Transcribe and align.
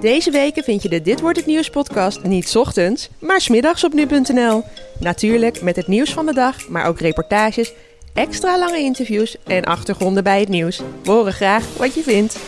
Deze 0.00 0.30
weken 0.30 0.64
vind 0.64 0.82
je 0.82 0.88
de 0.88 1.02
Dit 1.02 1.20
Wordt 1.20 1.36
Het 1.36 1.46
Nieuws 1.46 1.70
podcast 1.70 2.22
niet 2.22 2.56
ochtends, 2.56 3.08
maar 3.18 3.40
's 3.40 3.48
middags 3.48 3.84
op 3.84 3.92
nu.nl. 3.92 4.62
Natuurlijk 4.98 5.62
met 5.62 5.76
het 5.76 5.86
nieuws 5.86 6.12
van 6.12 6.26
de 6.26 6.34
dag, 6.34 6.68
maar 6.68 6.86
ook 6.86 7.00
reportages, 7.00 7.72
extra 8.14 8.58
lange 8.58 8.78
interviews 8.78 9.36
en 9.46 9.64
achtergronden 9.64 10.24
bij 10.24 10.40
het 10.40 10.48
nieuws. 10.48 10.82
Horen 11.04 11.32
graag 11.32 11.76
wat 11.76 11.94
je 11.94 12.02
vindt. 12.02 12.38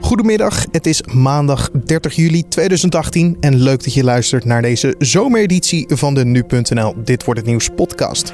Goedemiddag, 0.00 0.66
het 0.70 0.86
is 0.86 1.02
maandag 1.02 1.70
30 1.70 2.16
juli 2.16 2.48
2018 2.48 3.36
en 3.40 3.56
leuk 3.56 3.84
dat 3.84 3.94
je 3.94 4.04
luistert 4.04 4.44
naar 4.44 4.62
deze 4.62 4.94
zomereditie 4.98 5.86
van 5.88 6.14
de 6.14 6.24
Nu.nl 6.24 6.94
Dit 7.04 7.24
Wordt 7.24 7.40
Het 7.40 7.48
Nieuws 7.48 7.68
podcast. 7.68 8.32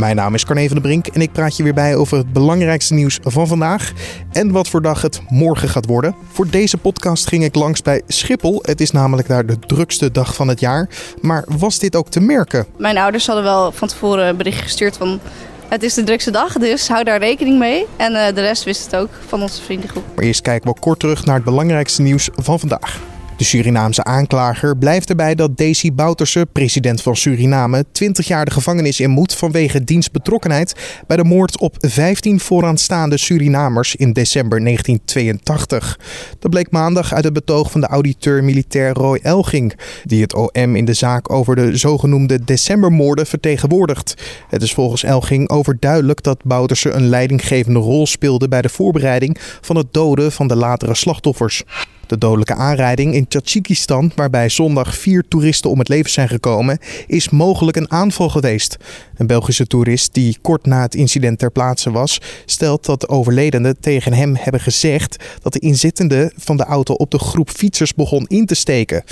Mijn 0.00 0.16
naam 0.16 0.34
is 0.34 0.44
Carne 0.44 0.66
van 0.66 0.76
der 0.76 0.82
Brink 0.82 1.06
en 1.06 1.20
ik 1.20 1.32
praat 1.32 1.56
je 1.56 1.62
weer 1.62 1.74
bij 1.74 1.96
over 1.96 2.18
het 2.18 2.32
belangrijkste 2.32 2.94
nieuws 2.94 3.18
van 3.22 3.46
vandaag 3.46 3.92
en 4.32 4.50
wat 4.50 4.68
voor 4.68 4.82
dag 4.82 5.02
het 5.02 5.20
morgen 5.28 5.68
gaat 5.68 5.86
worden. 5.86 6.14
Voor 6.32 6.50
deze 6.50 6.76
podcast 6.76 7.28
ging 7.28 7.44
ik 7.44 7.54
langs 7.54 7.82
bij 7.82 8.02
Schiphol. 8.06 8.58
Het 8.62 8.80
is 8.80 8.90
namelijk 8.90 9.28
daar 9.28 9.46
de 9.46 9.58
drukste 9.58 10.10
dag 10.10 10.34
van 10.34 10.48
het 10.48 10.60
jaar. 10.60 10.88
Maar 11.20 11.44
was 11.58 11.78
dit 11.78 11.96
ook 11.96 12.08
te 12.08 12.20
merken? 12.20 12.66
Mijn 12.78 12.98
ouders 12.98 13.26
hadden 13.26 13.44
wel 13.44 13.72
van 13.72 13.88
tevoren 13.88 14.26
een 14.26 14.36
bericht 14.36 14.62
gestuurd 14.62 14.96
van... 14.96 15.20
Het 15.68 15.82
is 15.82 15.94
de 15.94 16.04
drukste 16.04 16.30
dag, 16.30 16.52
dus 16.52 16.88
hou 16.88 17.04
daar 17.04 17.18
rekening 17.18 17.58
mee. 17.58 17.86
En 17.96 18.12
uh, 18.12 18.26
de 18.26 18.40
rest 18.40 18.64
wist 18.64 18.84
het 18.84 18.96
ook 18.96 19.10
van 19.26 19.42
onze 19.42 19.62
vriendengroep. 19.62 20.04
Maar 20.14 20.24
eerst 20.24 20.42
kijken 20.42 20.72
we 20.72 20.80
kort 20.80 20.98
terug 20.98 21.24
naar 21.24 21.34
het 21.34 21.44
belangrijkste 21.44 22.02
nieuws 22.02 22.28
van 22.34 22.60
vandaag. 22.60 23.00
De 23.40 23.46
Surinaamse 23.46 24.04
aanklager 24.04 24.76
blijft 24.76 25.08
erbij 25.08 25.34
dat 25.34 25.56
Desi 25.56 25.92
Bouterse, 25.92 26.46
president 26.52 27.02
van 27.02 27.16
Suriname, 27.16 27.84
20 27.92 28.26
jaar 28.26 28.44
de 28.44 28.50
gevangenis 28.50 29.00
in 29.00 29.10
moet 29.10 29.34
vanwege 29.34 29.84
dienstbetrokkenheid 29.84 30.74
bij 31.06 31.16
de 31.16 31.24
moord 31.24 31.58
op 31.58 31.76
15 31.78 32.40
vooraanstaande 32.40 33.18
Surinamers 33.18 33.96
in 33.96 34.12
december 34.12 34.64
1982. 34.64 35.98
Dat 36.38 36.50
bleek 36.50 36.70
maandag 36.70 37.14
uit 37.14 37.24
het 37.24 37.32
betoog 37.32 37.70
van 37.70 37.80
de 37.80 37.86
auditeur 37.86 38.44
militair 38.44 38.92
Roy 38.92 39.18
Elging, 39.22 39.78
die 40.04 40.22
het 40.22 40.34
OM 40.34 40.76
in 40.76 40.84
de 40.84 40.94
zaak 40.94 41.32
over 41.32 41.56
de 41.56 41.76
zogenoemde 41.76 42.44
decembermoorden 42.44 43.26
vertegenwoordigt. 43.26 44.14
Het 44.48 44.62
is 44.62 44.74
volgens 44.74 45.02
Elging 45.02 45.48
overduidelijk 45.48 46.22
dat 46.22 46.44
Bouterse 46.44 46.90
een 46.90 47.08
leidinggevende 47.08 47.78
rol 47.78 48.06
speelde 48.06 48.48
bij 48.48 48.62
de 48.62 48.68
voorbereiding 48.68 49.36
van 49.60 49.76
het 49.76 49.92
doden 49.92 50.32
van 50.32 50.48
de 50.48 50.56
latere 50.56 50.94
slachtoffers. 50.94 51.64
De 52.10 52.18
dodelijke 52.18 52.54
aanrijding 52.54 53.14
in 53.14 53.28
Tajikistan, 53.28 54.12
waarbij 54.14 54.48
zondag 54.48 54.96
vier 54.96 55.24
toeristen 55.28 55.70
om 55.70 55.78
het 55.78 55.88
leven 55.88 56.10
zijn 56.10 56.28
gekomen, 56.28 56.78
is 57.06 57.28
mogelijk 57.28 57.76
een 57.76 57.90
aanval 57.90 58.28
geweest. 58.28 58.76
Een 59.16 59.26
Belgische 59.26 59.66
toerist 59.66 60.14
die 60.14 60.38
kort 60.42 60.66
na 60.66 60.82
het 60.82 60.94
incident 60.94 61.38
ter 61.38 61.50
plaatse 61.50 61.90
was, 61.90 62.20
stelt 62.44 62.84
dat 62.84 63.00
de 63.00 63.08
overledenen 63.08 63.80
tegen 63.80 64.12
hem 64.12 64.36
hebben 64.36 64.60
gezegd 64.60 65.24
dat 65.42 65.52
de 65.52 65.58
inzittende 65.58 66.32
van 66.36 66.56
de 66.56 66.64
auto 66.64 66.94
op 66.94 67.10
de 67.10 67.18
groep 67.18 67.50
fietsers 67.50 67.94
begon 67.94 68.26
in 68.26 68.46
te 68.46 68.54
steken. 68.54 69.04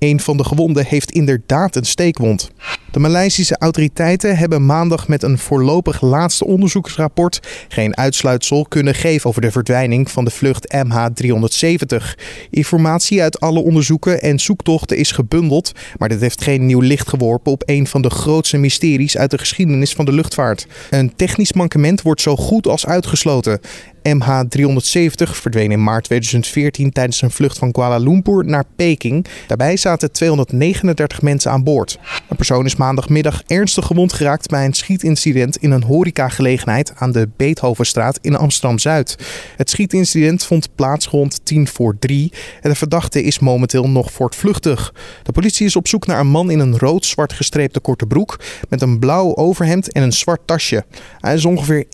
Een 0.00 0.20
van 0.20 0.36
de 0.36 0.44
gewonden 0.44 0.86
heeft 0.86 1.10
inderdaad 1.10 1.76
een 1.76 1.84
steekwond. 1.84 2.50
De 2.90 2.98
Maleisische 2.98 3.58
autoriteiten 3.58 4.36
hebben 4.36 4.66
maandag 4.66 5.08
met 5.08 5.22
een 5.22 5.38
voorlopig 5.38 6.00
laatste 6.00 6.46
onderzoeksrapport 6.46 7.40
geen 7.68 7.96
uitsluitsel 7.96 8.66
kunnen 8.68 8.94
geven 8.94 9.28
over 9.28 9.42
de 9.42 9.50
verdwijning 9.50 10.10
van 10.10 10.24
de 10.24 10.30
vlucht 10.30 10.74
MH370. 10.76 12.04
Informatie 12.50 13.22
uit 13.22 13.40
alle 13.40 13.60
onderzoeken 13.60 14.22
en 14.22 14.38
zoektochten 14.38 14.96
is 14.96 15.12
gebundeld, 15.12 15.72
maar 15.98 16.08
dit 16.08 16.20
heeft 16.20 16.42
geen 16.42 16.66
nieuw 16.66 16.80
licht 16.80 17.08
geworpen 17.08 17.52
op 17.52 17.62
een 17.66 17.86
van 17.86 18.02
de 18.02 18.10
grootste 18.10 18.56
mysteries 18.56 19.16
uit 19.16 19.30
de 19.30 19.38
geschiedenis 19.38 19.92
van 19.92 20.04
de 20.04 20.12
luchtvaart. 20.12 20.66
Een 20.90 21.16
technisch 21.16 21.52
mankement 21.52 22.02
wordt 22.02 22.20
zo 22.20 22.36
goed 22.36 22.66
als 22.66 22.86
uitgesloten. 22.86 23.60
MH370 24.08 25.30
verdween 25.30 25.70
in 25.70 25.82
maart 25.82 26.04
2014 26.04 26.92
tijdens 26.92 27.22
een 27.22 27.30
vlucht 27.30 27.58
van 27.58 27.72
Kuala 27.72 27.96
Lumpur 27.96 28.44
naar 28.44 28.64
Peking. 28.76 29.26
Daarbij 29.46 29.76
zaten 29.76 30.12
239 30.12 31.22
mensen 31.22 31.50
aan 31.50 31.64
boord. 31.64 31.98
Een 32.28 32.36
persoon 32.36 32.64
is 32.64 32.76
maandagmiddag 32.76 33.42
ernstig 33.46 33.86
gewond 33.86 34.12
geraakt 34.12 34.48
bij 34.48 34.64
een 34.64 34.72
schietincident 34.72 35.56
in 35.56 35.70
een 35.70 35.82
horecagelegenheid 35.82 36.92
aan 36.96 37.12
de 37.12 37.28
Beethovenstraat 37.36 38.18
in 38.22 38.36
Amsterdam-Zuid. 38.36 39.16
Het 39.56 39.70
schietincident 39.70 40.44
vond 40.44 40.74
plaats 40.74 41.06
rond 41.06 41.40
10 41.42 41.68
voor 41.68 41.96
3 41.98 42.32
en 42.60 42.70
de 42.70 42.76
verdachte 42.76 43.22
is 43.22 43.38
momenteel 43.38 43.88
nog 43.88 44.12
voortvluchtig. 44.12 44.94
De 45.22 45.32
politie 45.32 45.66
is 45.66 45.76
op 45.76 45.88
zoek 45.88 46.06
naar 46.06 46.20
een 46.20 46.26
man 46.26 46.50
in 46.50 46.58
een 46.58 46.78
rood-zwart 46.78 47.32
gestreepte 47.32 47.80
korte 47.80 48.06
broek 48.06 48.40
met 48.68 48.82
een 48.82 48.98
blauw 48.98 49.36
overhemd 49.36 49.92
en 49.92 50.02
een 50.02 50.12
zwart 50.12 50.40
tasje. 50.44 50.84
Hij 51.18 51.34
is 51.34 51.44
ongeveer 51.44 51.84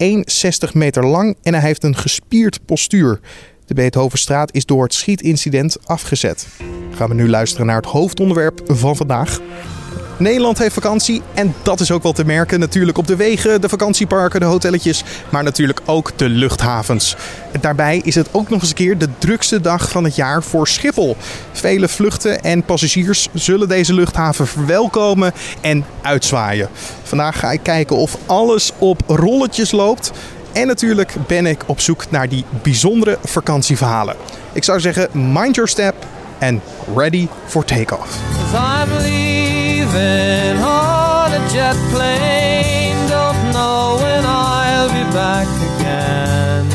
1,60 0.69 0.73
meter 0.73 1.07
lang 1.07 1.37
en 1.43 1.55
hij 1.55 1.63
heeft 1.63 1.85
een 1.85 1.96
gespierd 1.97 2.65
postuur. 2.65 3.21
De 3.67 3.75
Beethovenstraat 3.75 4.55
is 4.55 4.65
door 4.65 4.83
het 4.83 4.95
schietincident 4.95 5.77
afgezet. 5.85 6.47
Gaan 6.95 7.09
we 7.09 7.15
nu 7.15 7.29
luisteren 7.29 7.67
naar 7.67 7.77
het 7.77 7.87
hoofdonderwerp 7.87 8.61
van 8.67 8.97
vandaag. 8.97 9.41
Nederland 10.19 10.59
heeft 10.59 10.75
vakantie 10.75 11.23
en 11.35 11.55
dat 11.63 11.81
is 11.81 11.91
ook 11.91 12.03
wel 12.03 12.13
te 12.13 12.25
merken 12.25 12.61
natuurlijk 12.61 12.99
op 12.99 13.07
de 13.07 13.17
wegen, 13.17 13.61
de 13.61 13.69
vakantieparken, 13.69 14.41
de 14.41 14.47
hotelletjes, 14.47 15.05
maar 15.31 15.43
natuurlijk 15.43 15.81
ook 15.85 16.13
de 16.17 16.29
luchthavens. 16.29 17.17
Daarbij 17.61 18.01
is 18.05 18.15
het 18.15 18.29
ook 18.33 18.49
nog 18.49 18.61
eens 18.61 18.69
een 18.69 18.77
keer 18.77 18.99
de 18.99 19.09
drukste 19.19 19.61
dag 19.61 19.91
van 19.91 20.05
het 20.05 20.17
jaar 20.17 20.43
voor 20.43 20.69
Schiphol. 20.69 21.17
Vele 21.53 21.89
vluchten 21.89 22.43
en 22.43 22.63
passagiers 22.63 23.29
zullen 23.33 23.69
deze 23.69 23.95
luchthaven 23.95 24.47
verwelkomen 24.47 25.33
en 25.61 25.85
uitzwaaien. 26.03 26.69
Vandaag 27.03 27.39
ga 27.39 27.53
ik 27.53 27.63
kijken 27.63 27.97
of 27.97 28.19
alles 28.27 28.73
op 28.79 29.03
rolletjes 29.07 29.71
loopt. 29.71 30.13
En 30.57 30.67
natuurlijk 30.67 31.15
ben 31.27 31.47
ik 31.47 31.63
op 31.67 31.81
zoek 31.81 32.11
naar 32.11 32.29
die 32.29 32.45
bijzondere 32.63 33.19
vakantieverhalen. 33.25 34.17
Ik 34.53 34.65
zou 34.65 34.81
zeggen, 34.81 35.09
mind 35.33 35.55
your 35.55 35.71
step 35.71 35.95
and 36.41 36.61
ready 36.95 37.29
for 37.47 37.65
takeoff. 37.65 38.19
I'm 38.55 38.91
leaving 39.03 40.59
on 40.59 41.33
a 41.33 41.49
jet 41.53 41.77
plane. 41.93 42.95
Don't 43.09 43.53
know 43.53 44.01
when 44.01 44.25
I'll 44.25 44.89
be 44.89 45.09
back 45.13 45.47
again. 45.47 46.67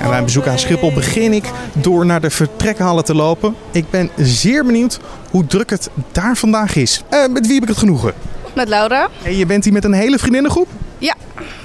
En 0.00 0.08
mijn 0.08 0.24
bezoek 0.24 0.46
aan 0.46 0.58
Schiphol 0.58 0.92
begin 0.92 1.32
ik 1.32 1.50
door 1.72 2.06
naar 2.06 2.20
de 2.20 2.30
vertrekhallen 2.30 3.04
te 3.04 3.14
lopen. 3.14 3.54
Ik 3.70 3.90
ben 3.90 4.10
zeer 4.16 4.64
benieuwd 4.64 5.00
hoe 5.30 5.46
druk 5.46 5.70
het 5.70 5.90
daar 6.12 6.36
vandaag 6.36 6.76
is. 6.76 7.02
Uh, 7.10 7.26
met 7.26 7.46
wie 7.46 7.54
heb 7.54 7.62
ik 7.62 7.68
het 7.68 7.78
genoegen? 7.78 8.12
Met 8.54 8.68
Laura. 8.68 9.08
En 9.22 9.36
je 9.36 9.46
bent 9.46 9.64
hier 9.64 9.72
met 9.72 9.84
een 9.84 9.92
hele 9.92 10.18
vriendinnengroep? 10.18 10.68
Ja. 11.00 11.14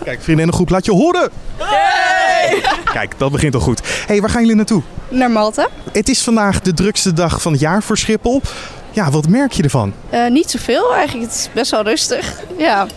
Kijk, 0.04 0.22
vriendinnengroep, 0.22 0.70
laat 0.70 0.86
je 0.86 0.92
horen. 0.92 1.30
Hey! 1.58 2.62
Kijk, 2.94 3.14
dat 3.18 3.32
begint 3.32 3.56
al 3.56 3.60
goed. 3.60 3.82
hey, 4.08 4.22
waar 4.22 4.30
gaan 4.30 4.42
jullie 4.42 4.56
naartoe? 4.56 4.82
Naar 5.10 5.32
Malta. 5.32 5.68
Het 5.92 6.10
is 6.10 6.22
vandaag 6.22 6.62
de 6.62 6.74
drukste 6.74 7.14
dag 7.14 7.42
van 7.42 7.52
het 7.52 7.62
jaar 7.62 7.84
voor 7.84 7.98
Schiphol. 7.98 8.42
Ja, 8.92 9.12
wat 9.12 9.28
merk 9.28 9.52
je 9.52 9.64
ervan? 9.64 9.94
Uh, 10.14 10.28
niet 10.28 10.50
zoveel 10.50 10.94
eigenlijk. 10.94 11.32
Het 11.32 11.40
is 11.40 11.50
best 11.54 11.72
wel 11.72 11.84
rustig. 11.84 12.40
Ja. 12.58 12.88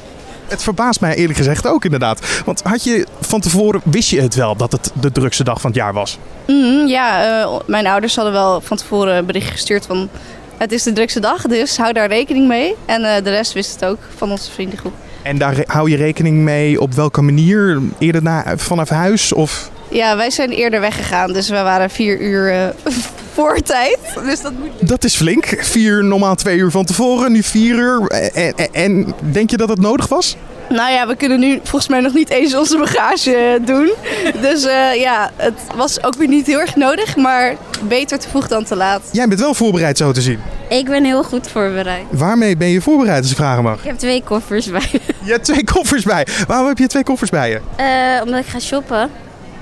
Het 0.46 0.62
verbaast 0.62 1.00
mij 1.00 1.14
eerlijk 1.14 1.38
gezegd 1.38 1.66
ook 1.66 1.84
inderdaad. 1.84 2.42
Want 2.44 2.62
had 2.62 2.84
je 2.84 3.06
van 3.20 3.40
tevoren, 3.40 3.80
wist 3.84 4.10
je 4.10 4.20
het 4.20 4.34
wel 4.34 4.56
dat 4.56 4.72
het 4.72 4.90
de 5.00 5.12
drukste 5.12 5.44
dag 5.44 5.60
van 5.60 5.70
het 5.70 5.78
jaar 5.78 5.92
was? 5.92 6.18
Mm, 6.46 6.86
ja, 6.86 7.40
uh, 7.42 7.58
mijn 7.66 7.86
ouders 7.86 8.14
hadden 8.14 8.32
wel 8.32 8.60
van 8.60 8.76
tevoren 8.76 9.16
een 9.16 9.26
bericht 9.26 9.50
gestuurd 9.50 9.86
van... 9.86 10.08
Het 10.56 10.72
is 10.72 10.82
de 10.82 10.92
drukste 10.92 11.20
dag, 11.20 11.42
dus 11.42 11.76
hou 11.76 11.92
daar 11.92 12.08
rekening 12.08 12.48
mee. 12.48 12.74
En 12.86 13.02
uh, 13.02 13.14
de 13.22 13.30
rest 13.30 13.52
wist 13.52 13.72
het 13.72 13.84
ook 13.84 13.98
van 14.16 14.30
onze 14.30 14.50
vriendengroep. 14.50 14.92
En 15.28 15.38
daar 15.38 15.64
hou 15.66 15.90
je 15.90 15.96
rekening 15.96 16.36
mee 16.36 16.80
op 16.80 16.94
welke 16.94 17.22
manier? 17.22 17.80
Eerder 17.98 18.22
na, 18.22 18.56
vanaf 18.56 18.88
huis 18.88 19.32
of... 19.32 19.70
Ja, 19.90 20.16
wij 20.16 20.30
zijn 20.30 20.50
eerder 20.50 20.80
weggegaan, 20.80 21.32
dus 21.32 21.48
we 21.48 21.54
waren 21.54 21.90
vier 21.90 22.20
uur 22.20 22.52
uh, 22.52 22.68
voor 23.34 23.60
tijd. 23.60 23.98
Dus 24.24 24.40
dat, 24.40 24.52
moet... 24.52 24.88
dat 24.88 25.04
is 25.04 25.16
flink. 25.16 25.46
Vier, 25.60 26.04
normaal 26.04 26.34
twee 26.34 26.58
uur 26.58 26.70
van 26.70 26.84
tevoren, 26.84 27.32
nu 27.32 27.42
vier 27.42 27.74
uur. 27.74 28.06
En, 28.06 28.54
en, 28.56 28.72
en 28.72 29.14
denk 29.32 29.50
je 29.50 29.56
dat 29.56 29.68
het 29.68 29.80
nodig 29.80 30.08
was? 30.08 30.36
Nou 30.68 30.92
ja, 30.92 31.06
we 31.06 31.16
kunnen 31.16 31.40
nu 31.40 31.58
volgens 31.62 31.88
mij 31.88 32.00
nog 32.00 32.12
niet 32.12 32.30
eens 32.30 32.54
onze 32.54 32.78
bagage 32.78 33.58
doen. 33.64 33.92
Dus 34.40 34.64
uh, 34.64 34.94
ja, 34.94 35.30
het 35.36 35.60
was 35.74 36.02
ook 36.04 36.14
weer 36.14 36.28
niet 36.28 36.46
heel 36.46 36.60
erg 36.60 36.76
nodig, 36.76 37.16
maar 37.16 37.54
beter 37.82 38.18
te 38.18 38.28
vroeg 38.28 38.48
dan 38.48 38.64
te 38.64 38.76
laat. 38.76 39.02
Jij 39.12 39.28
bent 39.28 39.40
wel 39.40 39.54
voorbereid 39.54 39.96
zo 39.96 40.12
te 40.12 40.20
zien. 40.20 40.40
Ik 40.68 40.84
ben 40.84 41.04
heel 41.04 41.22
goed 41.22 41.48
voorbereid. 41.50 42.04
Waarmee 42.10 42.56
ben 42.56 42.68
je 42.68 42.80
voorbereid 42.80 43.18
als 43.20 43.28
je 43.28 43.36
vragen 43.36 43.62
mag? 43.62 43.78
Ik 43.78 43.84
heb 43.84 43.98
twee 43.98 44.22
koffers 44.22 44.70
bij 44.70 44.88
me. 44.92 45.00
Je 45.24 45.32
hebt 45.32 45.44
twee 45.44 45.64
koffers 45.64 46.02
bij. 46.02 46.26
Waarom 46.46 46.66
heb 46.66 46.78
je 46.78 46.86
twee 46.86 47.04
koffers 47.04 47.30
bij 47.30 47.50
je? 47.50 47.60
Uh, 47.80 48.22
omdat 48.24 48.40
ik 48.40 48.46
ga 48.46 48.58
shoppen. 48.58 49.10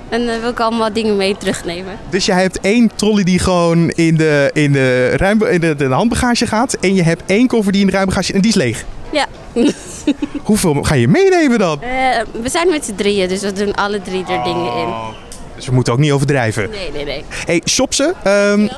En 0.09 0.25
dan 0.25 0.39
wil 0.39 0.49
ik 0.49 0.59
allemaal 0.59 0.93
dingen 0.93 1.15
mee 1.15 1.37
terugnemen. 1.37 1.97
Dus 2.09 2.25
je 2.25 2.31
hebt 2.31 2.59
één 2.59 2.91
trolley 2.95 3.23
die 3.23 3.39
gewoon 3.39 3.89
in 3.89 4.17
de, 4.17 4.49
in 4.53 4.71
de, 4.71 5.17
ruim, 5.17 5.43
in 5.43 5.59
de, 5.59 5.75
de 5.75 5.85
handbagage 5.85 6.47
gaat. 6.47 6.73
En 6.73 6.95
je 6.95 7.03
hebt 7.03 7.21
één 7.25 7.47
koffer 7.47 7.71
die 7.71 7.81
in 7.81 7.87
de 7.87 7.93
ruimbagage 7.93 8.33
en 8.33 8.41
die 8.41 8.49
is 8.49 8.55
leeg. 8.55 8.85
Ja. 9.11 9.25
Hoeveel 10.43 10.83
ga 10.83 10.95
je 10.95 11.07
meenemen 11.07 11.59
dan? 11.59 11.79
Uh, 11.83 11.89
we 12.41 12.49
zijn 12.49 12.69
met 12.69 12.85
z'n 12.85 12.95
drieën, 12.95 13.27
dus 13.27 13.41
we 13.41 13.53
doen 13.53 13.75
alle 13.75 14.01
drie 14.01 14.25
er 14.25 14.43
dingen 14.43 14.73
in. 14.77 14.87
Dus 15.55 15.65
we 15.65 15.71
moeten 15.73 15.93
ook 15.93 15.99
niet 15.99 16.11
overdrijven. 16.11 16.69
Nee, 16.69 16.91
nee, 16.91 17.05
nee. 17.05 17.23
Hey, 17.45 17.61
shop 17.65 17.93
ze. 17.93 18.13
Um, 18.27 18.69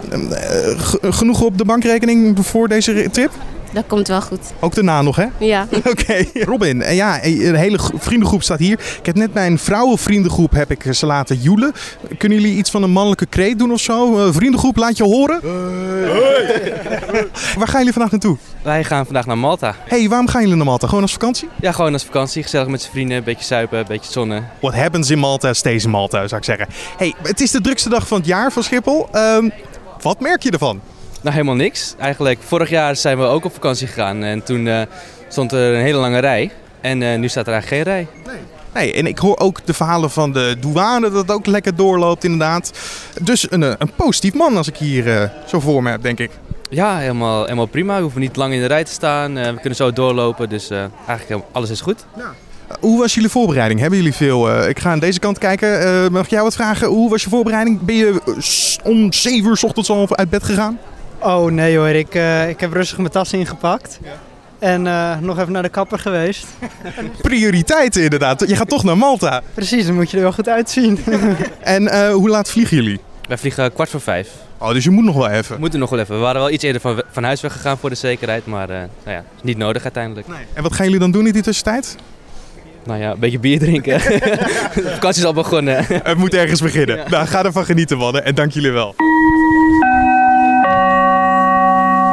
genoeg 1.14 1.42
op 1.42 1.58
de 1.58 1.66
bankrekening 1.66 2.46
voor 2.46 2.68
deze 2.68 3.10
trip? 3.12 3.32
Dat 3.74 3.84
komt 3.88 4.08
wel 4.08 4.22
goed. 4.22 4.40
Ook 4.60 4.76
daarna 4.76 5.02
nog, 5.02 5.16
hè? 5.16 5.26
Ja. 5.38 5.68
Oké, 5.92 6.26
Robin, 6.34 6.82
eh, 6.82 6.96
ja, 6.96 7.24
een 7.26 7.56
hele 7.56 7.78
gro- 7.78 7.98
vriendengroep 7.98 8.44
staat 8.44 8.60
hier. 8.60 8.80
Ik 9.00 9.06
heb 9.06 9.16
net 9.16 9.34
mijn 9.34 9.60
vrouwenvriendengroep 9.60 10.52
heb 10.52 10.72
ik 10.72 10.86
ze 10.94 11.06
laten 11.06 11.38
joelen. 11.38 11.74
Kunnen 12.18 12.40
jullie 12.42 12.56
iets 12.58 12.72
van 12.72 12.84
een 12.84 12.92
mannelijke 12.92 13.26
kreet 13.26 13.60
doen 13.60 13.72
of 13.72 13.80
zo? 13.80 14.26
Eh, 14.28 14.34
vriendengroep, 14.34 14.78
laat 14.78 14.98
je 14.98 15.04
horen. 15.04 15.40
Waar 17.58 17.68
gaan 17.68 17.78
jullie 17.78 17.94
vandaag 17.94 18.12
naartoe? 18.12 18.38
Wij 18.62 18.84
gaan 18.84 19.06
vandaag 19.06 19.26
naar 19.26 19.38
Malta. 19.38 19.76
hey, 19.88 20.10
waarom 20.10 20.28
gaan 20.28 20.42
jullie 20.42 20.56
naar 20.56 20.66
Malta? 20.66 20.88
Gewoon 20.88 21.04
als 21.04 21.12
vakantie? 21.14 21.50
Ja, 21.62 21.72
gewoon 21.72 21.94
als 21.94 22.04
vakantie. 22.04 22.44
Gezellig 22.44 22.68
met 22.68 22.82
z'n 22.82 22.92
vrienden. 22.92 23.18
Een 23.18 23.24
beetje 23.24 23.46
suipen, 23.46 23.80
een 23.80 23.86
beetje 23.88 24.12
zonnen. 24.12 24.48
What 24.62 24.74
happens 24.76 25.10
in 25.10 25.20
Malta 25.20 25.54
stays 25.54 25.84
in 25.84 25.90
Malta, 25.90 26.28
zou 26.28 26.40
ik 26.42 26.46
zeggen. 26.46 26.68
hey, 26.98 27.14
het 27.24 27.42
is 27.42 27.52
de 27.52 27.62
drukste 27.62 27.90
dag 27.90 28.08
van 28.08 28.18
het 28.18 28.26
jaar 28.28 28.52
van 28.52 28.64
Schiphol. 28.64 29.08
Ehm, 29.12 29.50
wat 30.02 30.20
merk 30.20 30.44
je 30.44 30.52
ervan? 30.52 30.82
Nou, 31.22 31.36
helemaal 31.36 31.56
niks. 31.56 31.96
Eigenlijk, 31.98 32.40
vorig 32.42 32.70
jaar 32.70 32.96
zijn 32.96 33.18
we 33.18 33.24
ook 33.24 33.46
op 33.46 33.54
vakantie 33.54 33.88
gegaan. 33.88 34.24
En 34.24 34.44
toen 34.44 34.68
eh, 34.68 34.82
stond 35.28 35.52
er 35.52 35.74
een 35.74 35.82
hele 35.82 35.98
lange 35.98 36.20
rij. 36.20 36.52
En 36.82 37.02
eh, 37.02 37.18
nu 37.18 37.28
staat 37.28 37.48
er 37.48 37.54
eigenlijk 37.54 37.84
geen 37.84 37.94
rij. 37.94 38.08
Nee, 38.74 38.94
en 38.94 39.06
ik 39.06 39.18
hoor 39.18 39.38
ook 39.38 39.66
de 39.66 39.74
verhalen 39.74 40.10
van 40.10 40.32
de 40.34 40.56
douane 40.60 41.10
dat 41.10 41.22
het 41.22 41.32
ook 41.32 41.46
lekker 41.46 41.76
doorloopt 41.76 42.24
inderdaad. 42.24 42.72
Dus 43.22 43.52
een, 43.52 43.64
eh, 43.64 43.74
een 43.78 43.92
positief 43.96 44.34
man 44.34 44.58
als 44.58 44.68
ik 44.68 44.78
hier 44.78 45.32
zo 45.46 45.60
voor 45.60 45.84
me 45.84 45.90
heb, 45.90 46.02
denk 46.02 46.20
ik. 46.20 46.32
Ja, 46.70 46.98
helemaal, 46.98 47.44
helemaal 47.44 47.66
prima. 47.66 47.96
We 47.96 48.02
hoeven 48.02 48.22
niet 48.22 48.36
lang 48.36 48.54
in 48.54 48.60
de 48.60 48.66
rij 48.66 48.84
te 48.84 48.92
staan. 48.92 49.34
We 49.34 49.56
kunnen 49.56 49.76
zo 49.76 49.94
doorlopen. 49.94 50.50
Dus 50.50 50.70
eigenlijk 51.08 51.46
alles 51.52 51.70
is 51.70 51.82
goed. 51.82 52.06
Hoe 52.80 53.00
was 53.00 53.14
jullie 53.14 53.30
voorbereiding? 53.30 53.80
Hebben 53.80 54.00
jullie 54.00 54.14
veel? 54.14 54.68
ik 54.68 54.80
ga 54.80 54.92
aan 54.92 55.00
deze 55.00 55.20
kant 55.20 55.38
kijken. 55.38 56.12
Mag 56.12 56.24
ik 56.24 56.30
jou 56.30 56.44
wat 56.44 56.56
vragen? 56.56 56.88
Hoe 56.88 57.10
was 57.10 57.24
je 57.24 57.30
voorbereiding? 57.30 57.82
Ben 57.82 57.96
je 57.96 58.22
om 58.84 59.14
7 59.14 59.50
uur 59.50 59.58
's 59.58 59.64
ochtends 59.64 59.90
al 59.90 60.18
uit 60.18 60.30
bed 60.30 60.44
gegaan? 60.44 60.80
Oh 61.22 61.52
nee 61.52 61.78
hoor, 61.78 61.88
ik, 61.88 62.16
eh, 62.16 62.50
ik 62.50 62.60
heb 62.60 62.74
rustig 62.74 62.98
mijn 62.98 63.10
tas 63.10 63.34
ingepakt. 63.34 64.00
En 64.60 64.88
eh, 64.88 65.18
nog 65.20 65.40
even 65.40 65.52
naar 65.52 65.64
de 65.64 65.70
kapper 65.70 66.00
geweest. 66.00 66.46
Prioriteiten 67.22 68.04
inderdaad. 68.04 68.44
Je 68.48 68.56
gaat 68.56 68.70
toch 68.70 68.84
naar 68.84 68.98
Malta. 68.98 69.42
Precies, 69.54 69.86
dan 69.86 69.96
moet 69.96 70.12
je 70.12 70.18
er 70.18 70.24
wel 70.24 70.32
goed 70.32 70.50
uitzien. 70.50 71.00
En 71.60 71.88
eh, 71.88 72.12
hoe 72.14 72.30
laat 72.30 72.50
vliegen 72.50 72.78
jullie? 72.78 73.00
Wij 73.28 73.38
vliegen 73.38 73.74
kwart 73.74 73.90
voor 73.90 74.02
vijf. 74.02 74.30
Oh, 74.58 74.72
dus 74.72 74.84
je 74.84 74.90
moet 74.90 75.04
nog 75.04 75.16
wel 75.16 75.30
We 75.30 75.36
even. 75.36 75.60
moeten 75.60 75.80
nog 75.80 75.90
wel 75.90 76.00
even. 76.00 76.16
We 76.16 76.22
waren 76.22 76.42
wel 76.42 76.50
iets 76.50 76.64
eerder 76.64 76.82
van, 76.82 77.02
van 77.12 77.24
huis 77.24 77.42
weggegaan 77.42 77.78
voor 77.78 77.90
de 77.90 77.96
zekerheid. 77.96 78.46
Maar 78.46 78.70
eh, 78.70 78.76
nou 78.78 78.88
ja, 79.18 79.18
is 79.18 79.44
niet 79.44 79.58
nodig 79.58 79.84
uiteindelijk. 79.84 80.28
En 80.54 80.64
wat 80.64 80.74
gaan 80.74 80.86
jullie 80.86 81.00
dan 81.00 81.12
doen 81.12 81.28
in 81.28 81.34
die 81.34 81.42
tussentijd? 81.42 81.96
Nou 82.84 83.00
ja, 83.00 83.12
een 83.12 83.20
beetje 83.20 83.40
bier 83.40 83.60
drinken. 83.60 84.00
de 84.00 84.92
vakantie 84.94 85.22
is 85.22 85.26
al 85.28 85.34
begonnen. 85.34 85.86
Het 85.88 86.18
moet 86.18 86.34
ergens 86.34 86.62
beginnen. 86.62 87.00
Nou, 87.10 87.28
ga 87.28 87.44
ervan 87.44 87.66
genieten, 87.66 87.98
mannen. 87.98 88.26
En 88.26 88.36
dank 88.36 88.52
jullie 88.52 88.72
wel. 88.72 88.96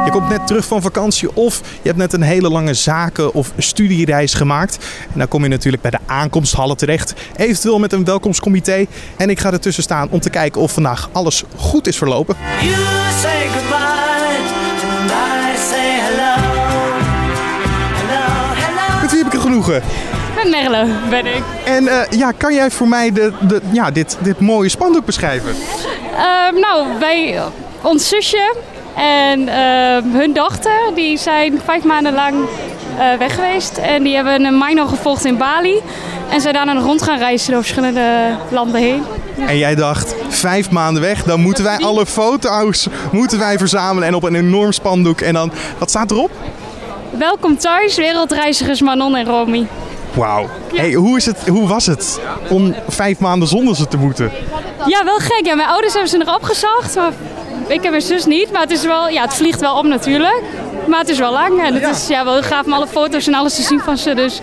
Je 0.07 0.13
komt 0.13 0.29
net 0.29 0.47
terug 0.47 0.65
van 0.65 0.81
vakantie 0.81 1.35
of 1.35 1.61
je 1.81 1.87
hebt 1.87 1.97
net 1.97 2.13
een 2.13 2.21
hele 2.21 2.49
lange 2.49 2.73
zaken- 2.73 3.33
of 3.33 3.51
studiereis 3.57 4.33
gemaakt. 4.33 4.77
En 5.13 5.19
dan 5.19 5.27
kom 5.27 5.43
je 5.43 5.49
natuurlijk 5.49 5.81
bij 5.81 5.91
de 5.91 5.99
aankomsthallen 6.05 6.77
terecht. 6.77 7.13
Eventueel 7.35 7.79
met 7.79 7.93
een 7.93 8.03
welkomstcomité. 8.05 8.85
En 9.17 9.29
ik 9.29 9.39
ga 9.39 9.51
ertussen 9.51 9.83
staan 9.83 10.07
om 10.11 10.19
te 10.19 10.29
kijken 10.29 10.61
of 10.61 10.71
vandaag 10.71 11.09
alles 11.11 11.43
goed 11.55 11.87
is 11.87 11.97
verlopen. 11.97 12.35
You 12.61 12.73
say 13.21 13.47
goodbye, 13.47 13.77
and 14.99 15.11
I 15.11 15.59
say 15.69 15.99
hello. 15.99 16.35
Hello, 17.93 18.55
hello. 18.65 19.01
Met 19.01 19.11
wie 19.11 19.17
heb 19.23 19.27
ik 19.27 19.33
er 19.33 19.41
genoegen? 19.41 19.81
Met 20.35 20.49
Merle 20.49 20.87
ben 21.09 21.25
ik. 21.25 21.43
En 21.65 21.87
eh, 21.87 22.19
ja, 22.19 22.31
kan 22.31 22.53
jij 22.53 22.71
voor 22.71 22.87
mij 22.87 23.11
de, 23.11 23.33
de, 23.47 23.61
ja, 23.71 23.91
dit, 23.91 24.17
dit 24.21 24.39
mooie 24.39 24.69
spandoek 24.69 25.05
beschrijven? 25.05 25.55
Ehm, 26.15 26.59
nou, 26.59 26.99
wij, 26.99 27.41
ons 27.81 28.07
zusje 28.07 28.55
en 28.97 29.47
ehm, 29.47 30.03
hun 30.11 30.33
dochter, 30.33 30.91
die 30.95 31.17
zijn 31.17 31.61
vijf 31.65 31.83
maanden 31.83 32.13
lang 32.13 32.35
eh, 32.97 33.17
weg 33.19 33.35
geweest. 33.35 33.77
En 33.77 34.03
die 34.03 34.15
hebben 34.15 34.45
een 34.45 34.57
minor 34.57 34.87
gevolgd 34.87 35.25
in 35.25 35.37
Bali. 35.37 35.81
En 36.29 36.41
zijn 36.41 36.53
daarna 36.53 36.73
rond 36.73 37.01
gaan 37.01 37.17
reizen 37.17 37.51
door 37.51 37.61
verschillende 37.61 38.35
landen 38.49 38.81
heen. 38.81 39.03
En 39.37 39.57
jij 39.57 39.75
dacht, 39.75 40.15
vijf 40.27 40.69
maanden 40.71 41.01
weg, 41.01 41.23
dan 41.23 41.39
moeten 41.39 41.63
wij 41.63 41.77
alle 41.77 42.05
foto's 42.05 42.87
moeten 43.11 43.39
wij 43.39 43.57
verzamelen 43.57 44.07
en 44.07 44.15
op 44.15 44.23
een 44.23 44.35
enorm 44.35 44.71
spandoek. 44.71 45.21
En 45.21 45.33
dan, 45.33 45.51
wat 45.77 45.89
staat 45.89 46.11
erop? 46.11 46.31
Welkom 47.09 47.57
thuis, 47.57 47.95
wereldreizigers 47.95 48.81
Manon 48.81 49.15
en 49.15 49.25
Romy. 49.25 49.67
Wauw. 50.13 50.49
Hey, 50.73 50.93
hoe, 50.93 51.17
is 51.17 51.25
het, 51.25 51.47
hoe 51.47 51.67
was 51.67 51.85
het 51.85 52.19
om 52.49 52.75
vijf 52.87 53.19
maanden 53.19 53.47
zonder 53.47 53.75
ze 53.75 53.87
te 53.87 53.97
moeten? 53.97 54.31
Ja, 54.85 55.03
wel 55.03 55.17
gek. 55.17 55.45
Ja, 55.45 55.55
mijn 55.55 55.69
ouders 55.69 55.93
hebben 55.93 56.11
ze 56.11 56.17
nog 56.17 56.35
opgezocht. 56.35 56.95
Maar 56.95 57.11
ik 57.67 57.83
en 57.83 57.89
mijn 57.89 58.01
zus 58.01 58.25
niet. 58.25 58.51
Maar 58.51 58.61
het, 58.61 58.71
is 58.71 58.83
wel, 58.83 59.09
ja, 59.09 59.21
het 59.21 59.33
vliegt 59.33 59.59
wel 59.59 59.77
om 59.77 59.87
natuurlijk. 59.87 60.41
Maar 60.87 60.99
het 60.99 61.09
is 61.09 61.19
wel 61.19 61.31
lang. 61.31 61.63
En 61.63 61.73
het 61.73 61.95
is 61.95 62.07
ja, 62.07 62.23
wel 62.25 62.41
gaaf 62.41 62.65
om 62.65 62.73
alle 62.73 62.87
foto's 62.87 63.27
en 63.27 63.33
alles 63.33 63.55
te 63.55 63.61
zien 63.61 63.79
van 63.79 63.97
ze. 63.97 64.13
Dus 64.13 64.39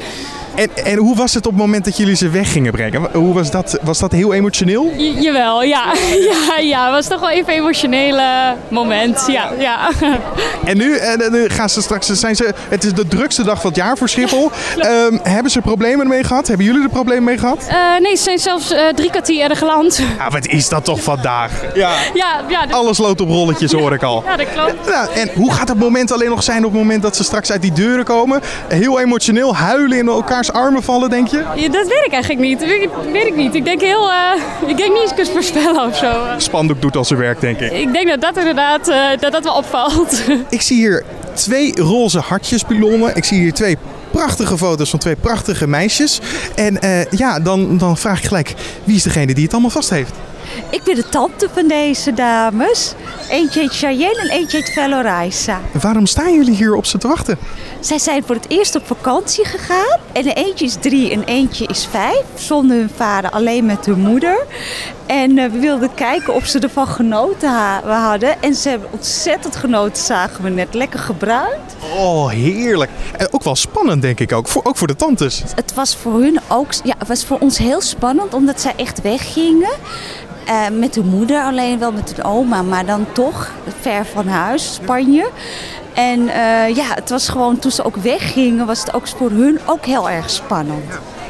En, 0.55 0.85
en 0.85 0.99
hoe 0.99 1.17
was 1.17 1.35
het 1.35 1.47
op 1.47 1.53
het 1.53 1.61
moment 1.61 1.85
dat 1.85 1.97
jullie 1.97 2.15
ze 2.17 2.29
weg 2.29 2.53
gingen 2.53 2.73
brengen? 2.73 3.09
Hoe 3.13 3.35
was 3.35 3.51
dat? 3.51 3.79
Was 3.83 3.99
dat 3.99 4.13
heel 4.13 4.33
emotioneel? 4.33 4.93
J- 4.97 5.21
jawel, 5.21 5.63
ja. 5.63 5.93
ja. 6.31 6.59
Ja, 6.59 6.85
het 6.85 6.93
was 6.93 7.07
toch 7.07 7.21
wel 7.21 7.31
even 7.31 7.53
een 7.53 7.59
emotionele 7.59 8.55
moment. 8.69 9.25
Ja, 9.27 9.51
ja. 9.59 9.89
En 10.65 10.77
nu, 10.77 10.97
en, 10.97 11.33
nu 11.33 11.49
gaan 11.49 11.69
ze 11.69 11.83
straks, 11.83 12.07
zijn 12.07 12.37
ze, 12.37 12.55
het 12.69 12.85
is 12.85 12.93
de 12.93 13.09
drukste 13.09 13.43
dag 13.43 13.61
van 13.61 13.67
het 13.71 13.79
jaar 13.79 13.97
voor 13.99 14.09
Schiphol. 14.09 14.51
Ehm, 14.79 15.19
hebben 15.23 15.53
ze 15.53 15.61
problemen 15.61 16.01
ermee 16.01 16.25
gehad? 16.25 16.47
Hebben 16.47 16.67
jullie 16.67 16.83
er 16.83 16.89
problemen 16.89 17.25
mee 17.25 17.39
gehad? 17.39 17.67
Eh, 17.69 17.77
nee, 18.01 18.17
ze 18.17 18.23
zijn 18.23 18.39
zelfs 18.39 18.71
eh, 18.71 18.87
drie 18.95 19.11
kwartier 19.11 19.41
eerder 19.41 19.57
geland. 19.57 20.01
Ah, 20.19 20.33
wat 20.33 20.47
is 20.47 20.69
dat 20.69 20.85
toch 20.85 21.03
vandaag? 21.03 21.53
Ja. 21.75 21.91
Ja, 22.15 22.41
ja, 22.49 22.67
dat, 22.67 22.77
Alles 22.77 22.99
loopt 22.99 23.21
op 23.21 23.29
rolletjes, 23.29 23.73
hoor 23.73 23.93
ik 23.93 24.03
al. 24.03 24.23
ja, 24.27 24.37
dat 24.37 24.47
klopt. 24.55 24.89
Nou, 24.89 25.09
en 25.15 25.31
hoe 25.35 25.53
gaat 25.53 25.69
het 25.69 25.79
moment 25.79 26.13
alleen 26.13 26.29
nog 26.31 26.43
zijn 26.43 26.65
op 26.65 26.73
het 26.73 26.81
moment 26.81 27.03
dat 27.03 27.17
ze 27.17 27.25
straks 27.25 27.51
uit 27.51 27.63
die 27.63 27.73
deuren 27.73 28.05
komen? 28.05 28.41
Heel 28.69 29.01
emotioneel, 29.01 29.57
huilen 29.57 29.99
in 29.99 30.09
elkaars 30.47 30.65
armen 30.67 30.83
vallen, 30.83 31.11
denk 31.11 31.29
je? 31.29 31.37
Ja, 31.57 31.69
dat 31.69 31.87
weet 31.89 32.03
ik 32.07 32.13
eigenlijk 32.13 32.43
niet. 32.43 32.59
Dat 32.61 32.69
weet, 32.69 32.83
ik- 32.83 33.13
weet 33.13 33.27
ik 33.27 33.37
niet. 33.37 33.55
Ik 33.55 33.65
denk 33.65 33.81
heel... 33.81 34.11
eh, 34.13 34.69
ik 34.69 34.77
denk 34.77 34.93
niet 34.93 35.13
eens 35.19 35.31
voorspellen 35.31 35.87
of 35.87 35.97
zo. 35.97 36.13
Spandoek 36.37 36.83
doet 36.83 36.97
al 36.97 37.05
zijn 37.05 37.19
werk, 37.21 37.41
denk 37.41 37.61
ik. 37.61 37.73
Ik 37.73 37.93
denk 37.93 38.09
dat 38.09 38.21
dat 38.21 38.37
inderdaad 38.37 38.89
eh, 38.89 38.97
dat 39.21 39.33
dat 39.33 39.45
wel 39.45 39.55
opvalt. 39.57 40.23
Ik 40.49 40.63
zie 40.63 40.77
hier 40.77 41.05
twee 41.35 41.73
roze 41.81 42.19
hartjespilonnen. 42.19 43.17
Ik 43.17 43.25
zie 43.25 43.39
hier 43.39 43.53
twee 43.53 43.77
prachtige 44.11 44.59
foto's 44.59 44.91
van 44.91 44.99
twee 44.99 45.17
prachtige 45.17 45.67
meisjes. 45.69 46.21
En 46.55 46.81
eh, 46.81 47.05
ja, 47.11 47.41
dan, 47.41 47.79
dan 47.79 47.97
vraag 47.97 48.19
ik 48.19 48.25
gelijk, 48.25 48.55
wie 48.85 48.97
is 48.97 49.03
degene 49.03 49.35
die 49.35 49.45
het 49.45 49.53
allemaal 49.53 49.71
vast 49.71 49.91
heeft? 49.91 50.13
Ik 50.71 50.83
ben 50.83 50.95
de 50.95 51.09
tante 51.09 51.49
van 51.53 51.69
deze 51.69 52.13
dames. 52.15 52.95
Eentje 53.31 53.61
heet 53.61 53.73
Cheyenne 53.73 54.21
en 54.21 54.31
eentje 54.31 54.57
heet 54.57 54.73
Veloraisa. 54.73 55.61
Waarom 55.81 56.07
staan 56.07 56.35
jullie 56.35 56.55
hier 56.55 56.75
op 56.75 56.87
ze 56.87 56.99
te 56.99 57.09
wachten? 57.09 57.39
Zij 57.81 57.99
zijn 57.99 58.25
voor 58.27 58.35
het 58.35 58.49
eerst 58.49 58.75
op 58.75 58.87
vakantie 58.87 59.45
gegaan. 59.45 60.01
En 60.13 60.27
eentje 60.27 60.65
is 60.65 60.77
drie 60.81 61.11
en 61.11 61.25
eentje 61.25 61.67
is 61.67 61.87
vijf. 61.91 62.25
Zonder 62.35 62.77
hun 62.77 62.91
vader, 62.97 63.31
alleen 63.31 63.67
met 63.67 63.87
hun 63.87 64.01
moeder. 64.01 64.47
En 65.07 65.39
eh, 65.39 65.51
we 65.51 65.59
wilden 65.59 65.95
kijken 65.95 66.35
of 66.35 66.47
ze 66.47 66.59
ervan 66.59 66.87
genoten 66.87 67.51
hadden. 67.85 68.43
En 68.43 68.55
ze 68.55 68.69
hebben 68.69 68.89
ontzettend 68.93 69.57
genoten, 69.57 70.03
zagen 70.03 70.45
we 70.45 70.51
net. 70.51 70.75
Lekker 70.75 70.99
gebruikt. 70.99 71.75
Oh, 71.97 72.29
heerlijk. 72.29 72.91
En 73.17 73.29
ook 73.33 73.43
wel 73.43 73.57
spannend, 73.57 74.03
denk 74.03 74.21
ik 74.21 74.33
ook. 74.33 74.49
Voor, 74.49 74.65
ook 74.65 74.77
voor 74.77 74.87
de 74.87 74.97
tantes. 74.97 75.43
Het 75.55 75.75
was 75.75 75.97
voor 75.97 76.21
hun 76.21 76.41
ook, 76.49 76.73
ja, 76.85 76.95
het 76.99 77.09
was 77.09 77.25
voor 77.25 77.39
ons 77.39 77.59
heel 77.59 77.81
spannend, 77.81 78.35
omdat 78.35 78.61
zij 78.61 78.73
echt 78.77 79.03
weggingen. 79.03 79.73
Eh, 80.47 80.69
met 80.79 80.95
hun 80.95 81.07
moeder, 81.07 81.43
alleen 81.43 81.79
wel 81.79 81.93
met 81.93 82.13
hun 82.17 82.25
oma, 82.25 82.63
maar 82.63 82.87
dan 82.87 83.07
toch 83.13 83.51
ver 83.81 84.07
van 84.07 84.27
huis, 84.27 84.75
Spanje. 84.75 85.31
En 85.95 86.29
eh, 86.29 86.77
ja, 86.77 86.95
het 86.95 87.11
was 87.11 87.29
gewoon, 87.29 87.59
toen 87.59 87.71
ze 87.71 87.85
ook 87.85 87.97
weggingen, 87.97 88.67
was 88.67 88.81
het 88.81 88.95
ook 88.95 89.09
voor 89.09 89.31
hun 89.31 89.59
ook 89.67 89.87
heel 89.87 90.11
erg 90.11 90.31
spannend. 90.31 90.85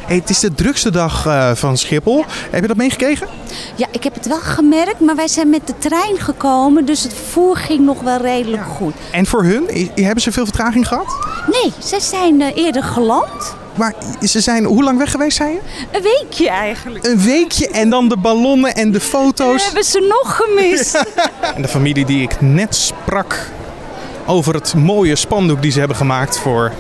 Hey, 0.06 0.16
het 0.16 0.30
is 0.30 0.40
de 0.40 0.54
drukste 0.54 0.90
dag 0.90 1.26
eh, 1.26 1.54
van 1.54 1.76
Schiphol. 1.76 2.25
Heb 2.50 2.61
je 2.61 2.68
dat 2.68 2.76
meegekregen? 2.76 3.28
Ja, 3.75 3.87
ik 3.90 4.04
heb 4.04 4.14
het 4.14 4.26
wel 4.26 4.40
gemerkt, 4.40 5.00
maar 5.00 5.16
wij 5.16 5.28
zijn 5.28 5.50
met 5.50 5.66
de 5.66 5.78
trein 5.78 6.18
gekomen, 6.18 6.85
dus 6.85 7.02
het 7.02 7.14
vervoer 7.14 7.56
ging 7.56 7.80
nog 7.80 8.00
wel 8.00 8.18
redelijk 8.18 8.64
goed. 8.64 8.94
En 9.11 9.26
voor 9.26 9.44
hun, 9.44 9.90
hebben 9.94 10.23
ze 10.23 10.33
veel 10.33 10.44
vertraging 10.44 10.88
gehad? 10.88 11.16
Nee, 11.50 11.73
zij 11.78 12.00
zijn 12.00 12.40
eerder 12.40 12.83
geland. 12.83 13.56
Maar 13.75 13.95
ze 14.23 14.40
zijn 14.40 14.64
hoe 14.64 14.83
lang 14.83 14.99
weg 14.99 15.11
geweest, 15.11 15.37
zei 15.37 15.50
je? 15.50 15.59
Een 15.93 16.02
weekje 16.02 16.49
eigenlijk. 16.50 17.07
Een 17.07 17.21
weekje 17.21 17.69
en 17.69 17.90
dan 17.90 18.09
de 18.09 18.16
ballonnen 18.16 18.75
en 18.75 18.93
de 18.93 18.99
We 18.99 19.04
foto's. 19.04 19.64
hebben 19.64 19.85
ze 19.85 20.14
nog 20.23 20.37
gemist. 20.45 21.04
En 21.57 21.62
de 21.62 21.69
familie 21.69 22.04
die 22.04 22.23
ik 22.23 22.40
net 22.40 22.75
sprak 22.75 23.50
over 24.26 24.54
het 24.54 24.75
mooie 24.75 25.16
spandoek 25.16 25.62
die 25.62 25.71
ze 25.71 25.78
hebben 25.78 25.97
gemaakt 25.97 26.38
voor 26.38 26.73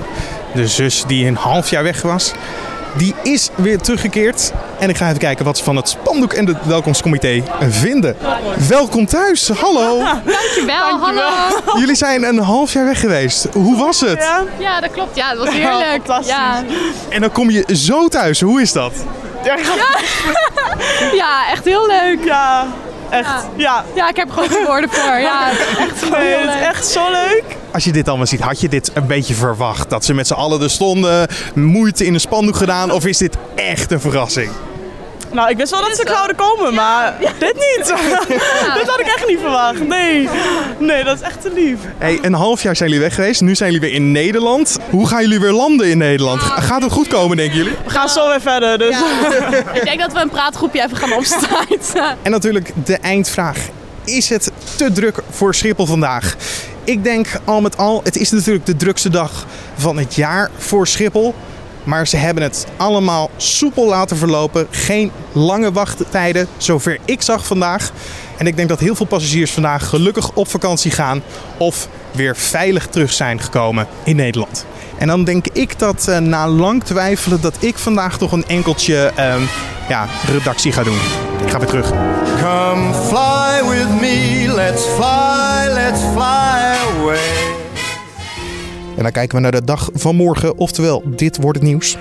de 0.54 0.68
zus 0.68 1.04
die 1.06 1.26
een 1.26 1.36
half 1.36 1.70
jaar 1.70 1.82
weg 1.82 2.02
was. 2.02 2.32
Die 2.96 3.14
is 3.22 3.50
weer 3.54 3.78
teruggekeerd. 3.78 4.52
En 4.78 4.88
ik 4.88 4.96
ga 4.96 5.06
even 5.06 5.18
kijken 5.18 5.44
wat 5.44 5.58
ze 5.58 5.64
van 5.64 5.76
het 5.76 5.88
spandoek 5.88 6.32
en 6.32 6.46
het 6.46 6.66
welkomstcomité 6.66 7.42
vinden. 7.68 8.16
Welkom 8.68 9.06
thuis, 9.06 9.48
hallo. 9.48 9.98
Dankjewel, 10.24 10.98
hallo. 11.00 11.28
Jullie 11.80 11.94
zijn 11.94 12.22
een 12.24 12.38
half 12.38 12.72
jaar 12.72 12.84
weg 12.84 13.00
geweest. 13.00 13.46
Hoe 13.52 13.76
was 13.76 14.00
het? 14.00 14.30
Ja, 14.58 14.80
dat 14.80 14.90
klopt. 14.90 15.16
Ja, 15.16 15.34
dat 15.34 15.44
was 15.44 15.54
heerlijk. 15.54 16.06
Ja, 16.24 16.62
En 17.08 17.20
dan 17.20 17.32
kom 17.32 17.50
je 17.50 17.64
zo 17.72 18.08
thuis. 18.08 18.40
Hoe 18.40 18.60
is 18.60 18.72
dat? 18.72 18.92
ja 21.12 21.50
echt 21.50 21.64
heel 21.64 21.86
leuk. 21.86 22.24
Ja. 22.24 22.66
Echt, 23.10 23.46
ja. 23.56 23.84
Ja, 23.94 24.08
ik 24.08 24.16
heb 24.16 24.28
er 24.28 24.34
gewoon 24.34 24.66
woorden 24.66 24.90
voor. 24.90 25.18
Ja, 25.18 25.50
echt 25.88 26.10
Nee, 26.10 26.34
het 26.34 26.54
is 26.54 26.66
echt 26.66 26.86
zo 26.86 27.10
leuk. 27.10 27.44
Als 27.72 27.84
je 27.84 27.92
dit 27.92 28.08
allemaal 28.08 28.26
ziet, 28.26 28.40
had 28.40 28.60
je 28.60 28.68
dit 28.68 28.90
een 28.94 29.06
beetje 29.06 29.34
verwacht? 29.34 29.90
Dat 29.90 30.04
ze 30.04 30.14
met 30.14 30.26
z'n 30.26 30.34
allen 30.34 30.62
er 30.62 30.70
stonden, 30.70 31.28
moeite 31.54 32.06
in 32.06 32.14
een 32.14 32.20
spandoek 32.20 32.56
gedaan? 32.56 32.90
Of 32.90 33.06
is 33.06 33.18
dit 33.18 33.36
echt 33.54 33.90
een 33.90 34.00
verrassing? 34.00 34.50
Nou, 35.34 35.50
ik 35.50 35.56
wist 35.56 35.70
wel 35.70 35.80
dat 35.80 35.96
ze 35.96 36.04
zouden 36.06 36.36
komen, 36.36 36.74
maar 36.74 37.14
dit 37.38 37.54
niet. 37.54 37.86
dit 38.78 38.88
had 38.88 39.00
ik 39.00 39.06
echt 39.06 39.26
niet 39.26 39.38
verwacht. 39.40 39.86
Nee. 39.88 40.28
Nee, 40.78 41.04
dat 41.04 41.16
is 41.16 41.22
echt 41.22 41.40
te 41.40 41.52
lief. 41.52 41.78
Hey, 41.98 42.18
een 42.22 42.34
half 42.34 42.62
jaar 42.62 42.76
zijn 42.76 42.88
jullie 42.88 43.04
weg 43.04 43.14
geweest. 43.14 43.40
Nu 43.40 43.54
zijn 43.54 43.72
jullie 43.72 43.88
weer 43.88 43.96
in 43.96 44.12
Nederland. 44.12 44.78
Hoe 44.90 45.08
gaan 45.08 45.20
jullie 45.22 45.40
weer 45.40 45.52
landen 45.52 45.90
in 45.90 45.98
Nederland? 45.98 46.40
Gaat 46.40 46.82
het 46.82 46.92
goed 46.92 47.08
komen, 47.08 47.36
denken 47.36 47.56
jullie? 47.56 47.72
We 47.84 47.90
gaan 47.90 48.08
zo 48.08 48.28
weer 48.28 48.40
verder, 48.40 48.78
dus... 48.78 48.96
Ik 49.72 49.84
denk 49.84 50.00
dat 50.00 50.12
we 50.12 50.20
een 50.20 50.30
praatgroepje 50.30 50.82
even 50.82 50.96
gaan 50.96 51.12
opstarten. 51.12 52.18
En 52.22 52.30
natuurlijk 52.30 52.70
de 52.84 52.96
eindvraag. 52.96 53.58
Is 54.04 54.28
het 54.28 54.50
te 54.76 54.92
druk 54.92 55.18
voor 55.30 55.54
Schiphol 55.54 55.86
vandaag? 55.86 56.36
Ik 56.84 57.04
denk 57.04 57.26
al 57.44 57.60
met 57.60 57.76
al, 57.76 58.00
het 58.04 58.16
is 58.16 58.30
natuurlijk 58.30 58.66
de 58.66 58.76
drukste 58.76 59.10
dag 59.10 59.46
van 59.76 59.98
het 59.98 60.14
jaar 60.14 60.50
voor 60.56 60.86
Schiphol. 60.86 61.34
Maar 61.84 62.06
ze 62.06 62.16
hebben 62.16 62.42
het 62.42 62.66
allemaal 62.76 63.30
soepel 63.36 63.88
laten 63.88 64.16
verlopen. 64.16 64.66
Geen 64.70 65.10
lange 65.32 65.72
wachttijden, 65.72 66.48
zover 66.56 66.98
ik 67.04 67.22
zag 67.22 67.46
vandaag. 67.46 67.92
En 68.36 68.46
ik 68.46 68.56
denk 68.56 68.68
dat 68.68 68.80
heel 68.80 68.94
veel 68.94 69.06
passagiers 69.06 69.52
vandaag 69.52 69.88
gelukkig 69.88 70.30
op 70.32 70.48
vakantie 70.48 70.90
gaan. 70.90 71.22
Of 71.56 71.88
weer 72.12 72.36
veilig 72.36 72.86
terug 72.86 73.12
zijn 73.12 73.40
gekomen 73.40 73.86
in 74.04 74.16
Nederland. 74.16 74.66
En 74.98 75.06
dan 75.06 75.24
denk 75.24 75.46
ik 75.52 75.78
dat 75.78 76.08
eh, 76.08 76.18
na 76.18 76.48
lang 76.48 76.84
twijfelen 76.84 77.40
dat 77.40 77.56
ik 77.58 77.78
vandaag 77.78 78.18
toch 78.18 78.32
een 78.32 78.46
enkeltje 78.46 79.12
ehm, 79.16 79.42
ja, 79.88 80.06
redactie 80.26 80.72
ga 80.72 80.82
doen. 80.82 80.98
Ik 81.44 81.50
ga 81.50 81.58
weer 81.58 81.68
terug. 81.68 81.88
Come 82.40 82.94
fly 82.94 83.68
with 83.68 84.00
me, 84.00 84.44
let's 84.54 84.82
fly, 84.82 85.72
let's 85.72 86.00
fly. 86.14 86.43
En 88.96 89.02
dan 89.02 89.12
kijken 89.12 89.36
we 89.36 89.42
naar 89.42 89.52
de 89.52 89.64
dag 89.64 89.90
van 89.94 90.16
morgen, 90.16 90.58
oftewel 90.58 91.02
dit 91.06 91.36
wordt 91.36 91.58
het 91.58 91.66
nieuws. 91.66 91.96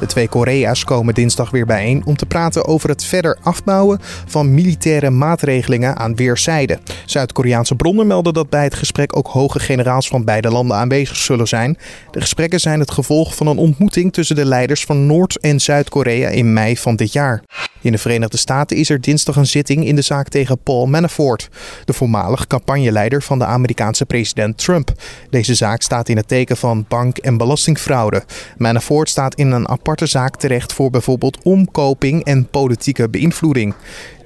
De 0.00 0.06
twee 0.06 0.28
Korea's 0.28 0.84
komen 0.84 1.14
dinsdag 1.14 1.50
weer 1.50 1.66
bijeen 1.66 2.02
om 2.04 2.16
te 2.16 2.26
praten 2.26 2.66
over 2.66 2.88
het 2.88 3.04
verder 3.04 3.38
afbouwen 3.42 3.98
van 4.26 4.54
militaire 4.54 5.10
maatregelingen 5.10 5.96
aan 5.96 6.16
weerszijden. 6.16 6.80
Zuid-Koreaanse 7.04 7.74
bronnen 7.74 8.06
melden 8.06 8.34
dat 8.34 8.50
bij 8.50 8.64
het 8.64 8.74
gesprek 8.74 9.16
ook 9.16 9.26
hoge 9.26 9.58
generaals 9.58 10.08
van 10.08 10.24
beide 10.24 10.50
landen 10.50 10.76
aanwezig 10.76 11.16
zullen 11.16 11.48
zijn. 11.48 11.78
De 12.10 12.20
gesprekken 12.20 12.60
zijn 12.60 12.80
het 12.80 12.90
gevolg 12.90 13.34
van 13.34 13.46
een 13.46 13.58
ontmoeting 13.58 14.12
tussen 14.12 14.36
de 14.36 14.44
leiders 14.44 14.84
van 14.84 15.06
Noord- 15.06 15.40
en 15.40 15.60
Zuid-Korea 15.60 16.28
in 16.28 16.52
mei 16.52 16.76
van 16.76 16.96
dit 16.96 17.12
jaar. 17.12 17.42
In 17.80 17.92
de 17.92 17.98
Verenigde 17.98 18.36
Staten 18.36 18.76
is 18.76 18.90
er 18.90 19.00
dinsdag 19.00 19.36
een 19.36 19.46
zitting 19.46 19.86
in 19.86 19.96
de 19.96 20.02
zaak 20.02 20.28
tegen 20.28 20.58
Paul 20.58 20.86
Manafort, 20.86 21.48
de 21.84 21.92
voormalig 21.92 22.46
campagneleider 22.46 23.22
van 23.22 23.38
de 23.38 23.44
Amerikaanse 23.44 24.06
president 24.06 24.58
Trump. 24.58 24.92
Deze 25.30 25.54
zaak 25.54 25.82
staat 25.82 26.08
in 26.08 26.16
het 26.16 26.28
teken 26.28 26.56
van 26.56 26.84
bank- 26.88 27.18
en 27.18 27.36
belastingfraude. 27.36 28.22
Manafort 28.56 29.08
staat 29.08 29.34
in 29.34 29.50
een 29.50 29.68
aparte 29.86 30.06
zaak 30.06 30.36
terecht 30.36 30.72
voor 30.72 30.90
bijvoorbeeld 30.90 31.38
omkoping 31.42 32.24
en 32.24 32.48
politieke 32.50 33.08
beïnvloeding. 33.08 33.74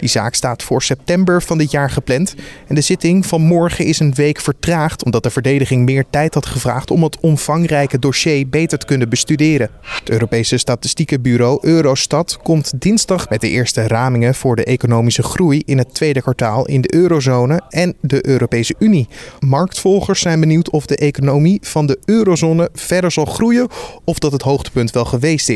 Die 0.00 0.08
zaak 0.08 0.34
staat 0.34 0.62
voor 0.62 0.82
september 0.82 1.42
van 1.42 1.58
dit 1.58 1.70
jaar 1.70 1.90
gepland. 1.90 2.34
En 2.66 2.74
de 2.74 2.80
zitting 2.80 3.26
van 3.26 3.40
morgen 3.40 3.84
is 3.84 3.98
een 3.98 4.14
week 4.14 4.40
vertraagd 4.40 5.04
omdat 5.04 5.22
de 5.22 5.30
verdediging 5.30 5.84
meer 5.84 6.04
tijd 6.10 6.34
had 6.34 6.46
gevraagd 6.46 6.90
om 6.90 7.02
het 7.02 7.20
omvangrijke 7.20 7.98
dossier 7.98 8.48
beter 8.48 8.78
te 8.78 8.86
kunnen 8.86 9.08
bestuderen. 9.08 9.70
Het 9.80 10.10
Europese 10.10 10.56
statistiekenbureau 10.56 11.58
Eurostat 11.62 12.38
komt 12.42 12.72
dinsdag 12.80 13.28
met 13.28 13.40
de 13.40 13.48
eerste 13.48 13.86
ramingen 13.86 14.34
voor 14.34 14.56
de 14.56 14.64
economische 14.64 15.22
groei 15.22 15.62
in 15.64 15.78
het 15.78 15.94
tweede 15.94 16.22
kwartaal 16.22 16.66
in 16.66 16.80
de 16.80 16.94
eurozone 16.94 17.60
en 17.68 17.96
de 18.00 18.26
Europese 18.26 18.74
Unie. 18.78 19.08
Marktvolgers 19.40 20.20
zijn 20.20 20.40
benieuwd 20.40 20.70
of 20.70 20.86
de 20.86 20.96
economie 20.96 21.58
van 21.62 21.86
de 21.86 21.98
eurozone 22.04 22.68
verder 22.72 23.10
zal 23.10 23.24
groeien 23.24 23.68
of 24.04 24.18
dat 24.18 24.32
het 24.32 24.42
hoogtepunt 24.42 24.90
wel 24.90 25.04
geweest 25.04 25.48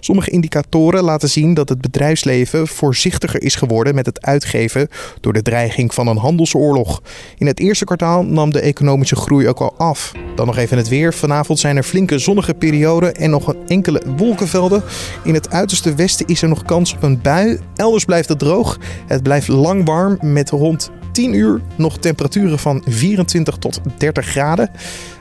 Sommige 0.00 0.30
indicatoren 0.30 1.02
laten 1.02 1.28
zien 1.28 1.54
dat 1.54 1.68
het 1.68 1.80
bedrijfsleven 1.80 2.68
voorzichtiger 2.68 3.42
is 3.42 3.54
geworden 3.54 3.94
met 3.94 4.06
het 4.06 4.22
uitgeven 4.22 4.88
door 5.20 5.32
de 5.32 5.42
dreiging 5.42 5.94
van 5.94 6.06
een 6.06 6.16
handelsoorlog. 6.16 7.02
In 7.38 7.46
het 7.46 7.60
eerste 7.60 7.84
kwartaal 7.84 8.24
nam 8.24 8.52
de 8.52 8.60
economische 8.60 9.16
groei 9.16 9.48
ook 9.48 9.60
al 9.60 9.74
af. 9.76 10.12
Dan 10.34 10.46
nog 10.46 10.56
even 10.56 10.76
het 10.76 10.88
weer. 10.88 11.14
Vanavond 11.14 11.58
zijn 11.58 11.76
er 11.76 11.82
flinke 11.82 12.18
zonnige 12.18 12.54
perioden 12.54 13.14
en 13.14 13.30
nog 13.30 13.54
enkele 13.66 14.02
wolkenvelden. 14.16 14.82
In 15.24 15.34
het 15.34 15.50
uiterste 15.50 15.94
westen 15.94 16.26
is 16.26 16.42
er 16.42 16.48
nog 16.48 16.62
kans 16.62 16.94
op 16.94 17.02
een 17.02 17.20
bui. 17.20 17.58
Elders 17.76 18.04
blijft 18.04 18.28
het 18.28 18.38
droog. 18.38 18.78
Het 19.06 19.22
blijft 19.22 19.48
lang 19.48 19.84
warm 19.84 20.18
met 20.20 20.50
rond 20.50 20.90
10 21.12 21.32
uur 21.32 21.60
nog 21.76 21.98
temperaturen 21.98 22.58
van 22.58 22.82
24 22.86 23.56
tot 23.56 23.80
30 23.96 24.26
graden. 24.26 24.70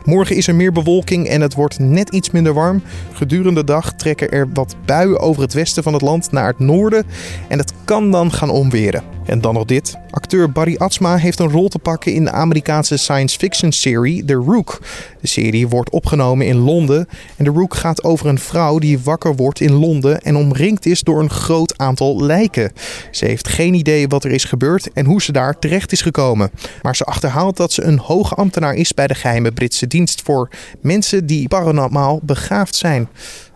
Morgen 0.06 0.36
is 0.36 0.48
er 0.48 0.56
meer 0.56 0.72
bewolking 0.72 1.28
en 1.28 1.42
het 1.42 1.54
wordt 1.54 1.80
net 1.80 2.10
iets 2.10 2.32
minder 2.32 2.54
warm. 2.54 2.82
Gedurende 3.12 3.54
de 3.60 3.64
dag 3.64 3.94
trekken 3.94 4.32
er 4.32 4.48
wat 4.54 4.76
buien 4.86 5.20
over 5.20 5.42
het 5.42 5.54
westen 5.54 5.84
van 5.84 5.94
het 5.94 6.02
land 6.02 6.32
naar 6.32 6.48
het 6.48 6.60
noorden. 6.60 7.06
En 7.48 7.58
het 7.58 7.74
kan 7.86 8.12
dan 8.12 8.32
gaan 8.32 8.50
omweren. 8.50 9.04
En 9.26 9.42
dan 9.42 9.54
nog 9.54 9.66
dit. 9.66 9.98
Acteur 10.10 10.52
Barry 10.52 10.76
Atsma 10.78 11.18
heeft 11.18 11.40
een 11.40 11.50
rol 11.50 11.68
te 11.68 11.80
pakken 11.80 12.14
in 12.14 12.24
de 12.24 12.32
Amerikaanse 12.32 12.98
science 12.98 13.38
fiction 13.38 13.72
serie 13.72 14.26
The 14.26 14.34
Rook. 14.34 14.82
De 15.22 15.28
serie 15.28 15.68
wordt 15.68 15.90
opgenomen 15.90 16.48
in 16.48 16.56
Londen. 16.56 17.08
En 17.36 17.46
The 17.46 17.52
Rook 17.52 17.76
gaat 17.76 18.04
over 18.04 18.28
een 18.28 18.40
vrouw 18.40 18.80
die 18.80 19.00
wakker 19.00 19.36
wordt 19.36 19.60
in 19.60 19.72
Londen 19.72 20.22
en 20.22 20.36
omringd 20.36 20.86
is 20.86 21.02
door 21.02 21.20
een 21.20 21.30
groot 21.30 21.78
aantal 21.78 22.22
lijken. 22.22 22.72
Ze 23.12 23.26
heeft 23.26 23.48
geen 23.48 23.74
idee 23.74 24.08
wat 24.08 24.24
er 24.24 24.32
is 24.32 24.44
gebeurd 24.44 24.94
en 24.94 25.06
hoe 25.06 25.22
ze 25.22 25.32
daar 25.32 25.60
terecht 25.60 25.92
is 25.92 26.02
gekomen. 26.02 26.52
Maar 26.82 26.96
ze 26.96 27.04
achterhaalt 27.04 27.58
dat 27.58 27.72
ze 27.72 27.84
een 27.84 28.00
hoge 28.00 28.36
ambtenaar 28.36 28.74
is 28.74 28.94
bij 28.94 29.08
de 29.08 29.16
geheime 29.16 29.52
Britse 29.52 29.88
dienst 29.96 30.22
voor 30.22 30.50
mensen 30.82 31.26
die 31.26 31.48
paranormaal 31.48 32.20
begaafd 32.24 32.76
zijn. 32.76 33.08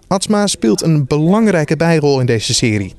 Atsma 0.07 0.47
speelt 0.47 0.81
een 0.81 1.05
belangrijke 1.07 1.75
bijrol 1.75 2.19
in 2.19 2.25
deze 2.25 2.53
serie. 2.53 2.93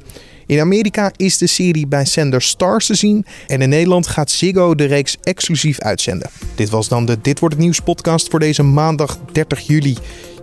In 0.47 0.61
Amerika 0.61 1.13
is 1.17 1.39
de 1.39 1.47
serie 1.47 1.87
bij 1.87 2.05
zender 2.05 2.43
Stars 2.43 2.87
te 2.87 2.95
zien 2.95 3.27
en 3.47 3.63
in 3.63 3.69
Nederland 3.69 4.07
gaat 4.07 4.31
Ziggo 4.31 4.75
de 4.75 4.85
reeks 4.85 5.17
exclusief 5.23 5.81
uitzenden. 5.81 6.31
Dit 6.55 6.71
was 6.71 6.89
dan 6.89 7.07
de 7.07 7.19
Dit 7.23 7.39
wordt 7.39 7.55
het 7.55 7.65
nieuws 7.65 7.81
podcast 7.81 8.31
voor 8.31 8.39
deze 8.39 8.63
maandag 8.63 9.19
30 9.33 9.67
juli. 9.67 9.97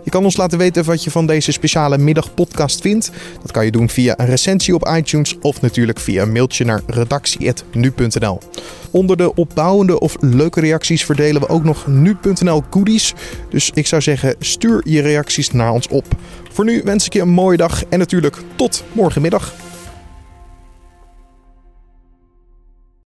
Je 0.08 0.14
kan 0.14 0.24
ons 0.24 0.36
laten 0.36 0.58
weten 0.58 0.84
wat 0.84 1.04
je 1.04 1.10
van 1.10 1.26
deze 1.26 1.52
speciale 1.52 1.98
middagpodcast 1.98 2.80
vindt. 2.80 3.10
Dat 3.42 3.50
kan 3.50 3.64
je 3.64 3.70
doen 3.70 3.88
via 3.88 4.18
een 4.18 4.26
recensie 4.26 4.74
op 4.74 4.88
iTunes 4.96 5.38
of 5.40 5.60
natuurlijk 5.60 5.98
via 5.98 6.22
een 6.22 6.32
mailtje 6.32 6.64
naar 6.64 6.82
redactie.nu.nl. 6.86 8.38
Onder 8.90 9.16
de 9.16 9.34
opbouwende 9.34 10.00
of 10.00 10.16
leuke 10.20 10.60
reacties 10.60 11.04
verdelen 11.04 11.40
we 11.40 11.48
ook 11.48 11.64
nog 11.64 11.86
nu.nl 11.86 12.62
goodies. 12.70 13.14
Dus 13.50 13.70
ik 13.74 13.86
zou 13.86 14.02
zeggen, 14.02 14.34
stuur 14.38 14.80
je 14.84 15.00
reacties 15.00 15.50
naar 15.50 15.72
ons 15.72 15.88
op. 15.88 16.06
Voor 16.52 16.64
nu 16.64 16.82
wens 16.84 17.06
ik 17.06 17.12
je 17.12 17.20
een 17.20 17.28
mooie 17.28 17.56
dag 17.56 17.84
en 17.84 17.98
natuurlijk 17.98 18.36
tot 18.56 18.84
morgenmiddag. 18.92 19.67